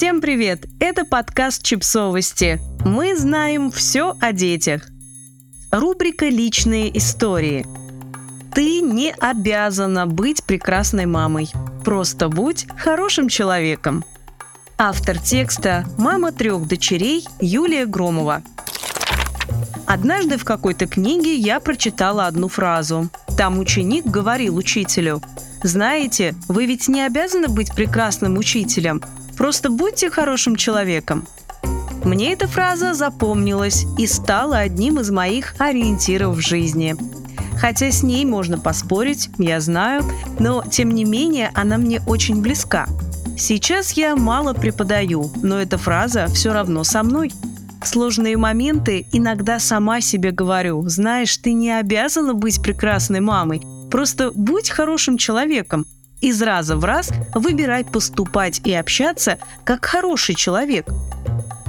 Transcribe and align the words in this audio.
Всем 0.00 0.22
привет! 0.22 0.64
Это 0.80 1.04
подкаст 1.04 1.62
«Чипсовости». 1.62 2.58
Мы 2.86 3.14
знаем 3.18 3.70
все 3.70 4.16
о 4.18 4.32
детях. 4.32 4.88
Рубрика 5.70 6.26
«Личные 6.26 6.96
истории». 6.96 7.66
Ты 8.54 8.80
не 8.80 9.12
обязана 9.12 10.06
быть 10.06 10.42
прекрасной 10.44 11.04
мамой. 11.04 11.50
Просто 11.84 12.30
будь 12.30 12.66
хорошим 12.78 13.28
человеком. 13.28 14.02
Автор 14.78 15.18
текста– 15.18 15.84
мама 15.98 16.32
трех 16.32 16.66
дочерей 16.66 17.26
Юлия 17.38 17.84
Громова. 17.84 18.40
Однажды 19.92 20.38
в 20.38 20.44
какой-то 20.44 20.86
книге 20.86 21.34
я 21.34 21.60
прочитала 21.60 22.26
одну 22.26 22.48
фразу. 22.48 23.10
Там 23.36 23.58
ученик 23.58 24.06
говорил 24.06 24.56
учителю– 24.56 25.20
знаете, 25.62 26.34
вы 26.48 26.64
ведь 26.64 26.88
не 26.88 27.02
обязаны 27.02 27.48
быть 27.48 27.74
прекрасным 27.74 28.38
учителем. 28.38 29.02
Просто 29.36 29.68
будьте 29.68 30.10
хорошим 30.10 30.56
человеком. 30.56 31.26
Мне 32.02 32.32
эта 32.32 32.48
фраза 32.48 32.94
запомнилась 32.94 33.84
и 33.98 34.06
стала 34.06 34.58
одним 34.58 35.00
из 35.00 35.10
моих 35.10 35.54
ориентиров 35.58 36.36
в 36.36 36.40
жизни. 36.40 36.96
Хотя 37.58 37.90
с 37.90 38.02
ней 38.02 38.24
можно 38.24 38.58
поспорить, 38.58 39.28
я 39.36 39.60
знаю, 39.60 40.02
но 40.38 40.64
тем 40.64 40.92
не 40.92 41.04
менее 41.04 41.50
она 41.54 41.76
мне 41.76 42.00
очень 42.06 42.40
близка. 42.40 42.86
Сейчас 43.36 43.92
я 43.92 44.16
мало 44.16 44.54
преподаю, 44.54 45.30
но 45.42 45.60
эта 45.60 45.76
фраза 45.76 46.26
все 46.28 46.54
равно 46.54 46.84
со 46.84 47.02
мной. 47.02 47.32
В 47.82 47.86
сложные 47.86 48.36
моменты 48.36 49.06
иногда 49.12 49.58
сама 49.58 50.00
себе 50.00 50.30
говорю, 50.30 50.86
знаешь, 50.88 51.36
ты 51.36 51.52
не 51.52 51.70
обязана 51.70 52.34
быть 52.34 52.62
прекрасной 52.62 53.20
мамой, 53.20 53.62
Просто 53.90 54.30
будь 54.34 54.70
хорошим 54.70 55.18
человеком. 55.18 55.84
Из 56.20 56.40
раза 56.42 56.76
в 56.76 56.84
раз 56.84 57.10
выбирай 57.34 57.84
поступать 57.84 58.60
и 58.64 58.72
общаться 58.72 59.38
как 59.64 59.84
хороший 59.84 60.34
человек. 60.34 60.86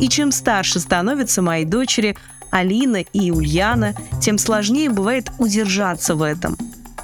И 0.00 0.08
чем 0.08 0.32
старше 0.32 0.80
становятся 0.80 1.42
мои 1.42 1.64
дочери 1.64 2.16
Алина 2.50 2.96
и 2.96 3.30
Ульяна, 3.30 3.94
тем 4.20 4.38
сложнее 4.38 4.90
бывает 4.90 5.30
удержаться 5.38 6.14
в 6.14 6.22
этом. 6.22 6.56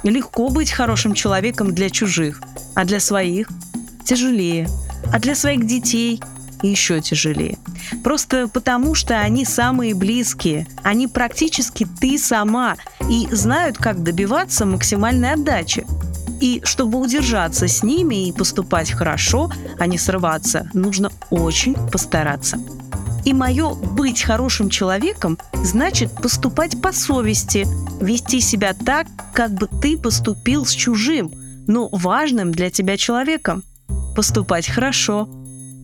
Легко 0.03 0.49
быть 0.49 0.71
хорошим 0.71 1.13
человеком 1.13 1.73
для 1.73 1.89
чужих, 1.89 2.41
а 2.73 2.83
для 2.83 2.99
своих 2.99 3.47
тяжелее, 4.03 4.67
а 5.13 5.19
для 5.19 5.35
своих 5.35 5.65
детей 5.65 6.21
еще 6.71 7.01
тяжелее. 7.01 7.57
Просто 8.03 8.47
потому, 8.47 8.95
что 8.95 9.19
они 9.19 9.45
самые 9.45 9.93
близкие. 9.93 10.67
Они 10.83 11.07
практически 11.07 11.87
ты 11.99 12.17
сама 12.17 12.75
и 13.09 13.27
знают, 13.31 13.77
как 13.77 14.03
добиваться 14.03 14.65
максимальной 14.65 15.33
отдачи. 15.33 15.85
И 16.41 16.61
чтобы 16.63 16.99
удержаться 16.99 17.67
с 17.67 17.83
ними 17.83 18.27
и 18.27 18.33
поступать 18.33 18.91
хорошо, 18.91 19.51
а 19.79 19.87
не 19.87 19.97
срываться, 19.97 20.69
нужно 20.73 21.11
очень 21.29 21.75
постараться. 21.89 22.59
И 23.23 23.33
мое 23.33 23.73
быть 23.73 24.21
хорошим 24.21 24.69
человеком 24.69 25.39
значит 25.53 26.11
поступать 26.21 26.79
по 26.81 26.91
совести, 26.91 27.65
вести 27.99 28.39
себя 28.39 28.73
так, 28.73 29.07
как 29.33 29.51
бы 29.51 29.67
ты 29.81 29.97
поступил 29.97 30.65
с 30.65 30.71
чужим, 30.71 31.31
но 31.67 31.89
важным 31.91 32.51
для 32.51 32.69
тебя 32.69 32.97
человеком. 32.97 33.63
Поступать 34.15 34.67
хорошо, 34.67 35.27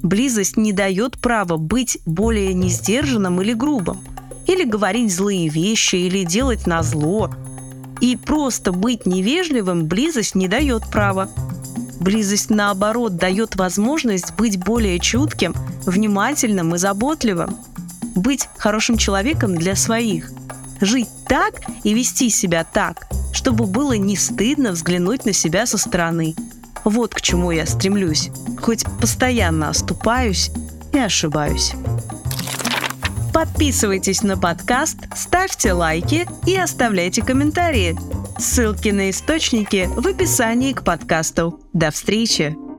Близость 0.03 0.57
не 0.57 0.73
дает 0.73 1.19
права 1.19 1.57
быть 1.57 1.99
более 2.05 2.53
несдержанным 2.53 3.41
или 3.41 3.53
грубым, 3.53 3.99
или 4.47 4.63
говорить 4.63 5.13
злые 5.13 5.47
вещи, 5.47 5.95
или 5.95 6.23
делать 6.23 6.65
на 6.65 6.81
зло. 6.81 7.29
И 7.99 8.17
просто 8.17 8.71
быть 8.71 9.05
невежливым 9.05 9.85
близость 9.85 10.33
не 10.33 10.47
дает 10.47 10.89
права. 10.89 11.29
Близость, 11.99 12.49
наоборот, 12.49 13.17
дает 13.17 13.55
возможность 13.55 14.33
быть 14.35 14.57
более 14.57 14.97
чутким, 14.97 15.53
внимательным 15.85 16.73
и 16.73 16.79
заботливым. 16.79 17.55
Быть 18.15 18.49
хорошим 18.57 18.97
человеком 18.97 19.55
для 19.55 19.75
своих. 19.75 20.31
Жить 20.81 21.09
так 21.27 21.61
и 21.83 21.93
вести 21.93 22.31
себя 22.31 22.63
так, 22.63 23.07
чтобы 23.33 23.67
было 23.67 23.93
не 23.93 24.17
стыдно 24.17 24.71
взглянуть 24.71 25.25
на 25.25 25.33
себя 25.33 25.67
со 25.67 25.77
стороны– 25.77 26.33
вот 26.83 27.13
к 27.13 27.21
чему 27.21 27.51
я 27.51 27.65
стремлюсь, 27.65 28.29
хоть 28.59 28.85
постоянно 28.99 29.69
оступаюсь 29.69 30.51
и 30.93 30.99
ошибаюсь. 30.99 31.73
Подписывайтесь 33.33 34.23
на 34.23 34.37
подкаст, 34.37 34.97
ставьте 35.15 35.73
лайки 35.73 36.27
и 36.45 36.57
оставляйте 36.57 37.21
комментарии. 37.21 37.97
Ссылки 38.37 38.89
на 38.89 39.09
источники 39.09 39.89
в 39.95 40.05
описании 40.05 40.73
к 40.73 40.83
подкасту. 40.83 41.59
До 41.73 41.91
встречи! 41.91 42.70